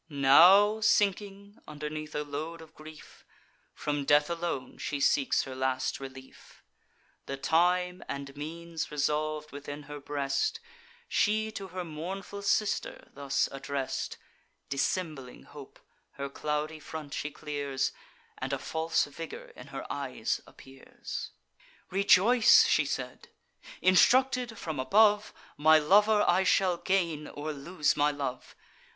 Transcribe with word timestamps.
Now, 0.09 0.79
sinking 0.81 1.59
underneath 1.67 2.15
a 2.15 2.23
load 2.23 2.59
of 2.59 2.73
grief, 2.73 3.23
From 3.75 4.03
death 4.03 4.31
alone 4.31 4.79
she 4.79 4.99
seeks 4.99 5.43
her 5.43 5.53
last 5.53 5.99
relief; 5.99 6.63
The 7.27 7.37
time 7.37 8.03
and 8.09 8.35
means 8.35 8.89
resolv'd 8.89 9.51
within 9.51 9.83
her 9.83 9.99
breast, 9.99 10.59
She 11.07 11.51
to 11.51 11.67
her 11.67 11.83
mournful 11.85 12.41
sister 12.41 13.09
thus 13.13 13.47
address'd 13.51 14.17
(Dissembling 14.69 15.43
hope, 15.43 15.79
her 16.13 16.29
cloudy 16.29 16.79
front 16.79 17.13
she 17.13 17.29
clears, 17.29 17.91
And 18.39 18.53
a 18.53 18.57
false 18.57 19.05
vigour 19.05 19.51
in 19.55 19.67
her 19.67 19.85
eyes 19.93 20.41
appears): 20.47 21.29
"Rejoice!" 21.91 22.65
she 22.65 22.85
said. 22.85 23.27
"Instructed 23.83 24.57
from 24.57 24.79
above, 24.79 25.31
My 25.57 25.77
lover 25.77 26.25
I 26.27 26.43
shall 26.43 26.77
gain, 26.77 27.27
or 27.27 27.53
lose 27.53 27.95
my 27.95 28.09
love. 28.09 28.55